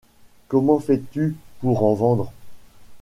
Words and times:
Comment 0.47 0.79
fais-tu 0.79 1.35
pour 1.59 1.83
en 1.83 1.93
vendre? 1.93 2.33